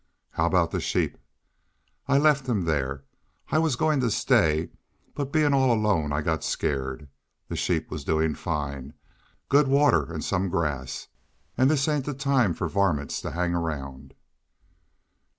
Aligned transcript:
"How 0.31 0.47
aboot 0.47 0.71
the 0.71 0.79
sheep?" 0.81 1.15
"I 2.07 2.17
left 2.17 2.45
them 2.45 2.65
there. 2.65 3.03
I 3.51 3.59
was 3.59 3.75
goin' 3.75 3.99
to 3.99 4.09
stay, 4.09 4.71
but 5.13 5.31
bein' 5.31 5.53
all 5.53 5.71
alone 5.71 6.11
I 6.11 6.21
got 6.23 6.43
skeered.... 6.43 7.07
The 7.49 7.55
sheep 7.55 7.91
was 7.91 8.03
doin' 8.03 8.33
fine. 8.33 8.95
Good 9.47 9.67
water 9.67 10.11
an' 10.11 10.23
some 10.23 10.49
grass. 10.49 11.07
An' 11.55 11.67
this 11.67 11.87
ain't 11.87 12.19
time 12.19 12.55
fer 12.55 12.67
varmints 12.67 13.21
to 13.21 13.29
hang 13.29 13.53
round." 13.53 14.15